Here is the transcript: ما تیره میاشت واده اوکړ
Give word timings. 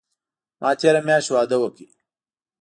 ما 0.59 0.69
تیره 0.79 1.01
میاشت 1.07 1.29
واده 1.31 1.55
اوکړ 1.59 1.87